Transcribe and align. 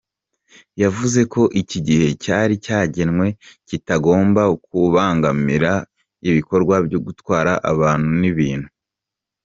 Yavuze 0.81 1.19
ko 1.33 1.41
iki 1.61 1.79
gihe 1.87 2.07
cyari 2.23 2.53
cyagenwe, 2.65 3.27
kitagombaga 3.67 4.55
kubangamira 4.65 5.71
ibikorwa 6.29 6.75
byo 6.87 6.99
gutwara 7.05 7.51
abantu 7.71 8.09
n’ibintu. 8.21 8.69